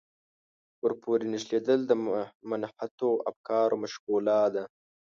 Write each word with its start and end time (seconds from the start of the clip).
ورپورې 0.83 1.25
نښلېدل 1.31 1.79
د 1.87 1.91
منحطو 2.49 3.09
افکارو 3.29 3.75
مشغولا 3.83 4.41
ده. 4.55 4.63